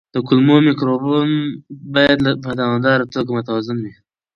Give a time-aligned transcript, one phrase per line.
[0.13, 1.31] د کولمو مایکروبیوم
[1.93, 3.93] باید په دوامداره توګه متوازن وي.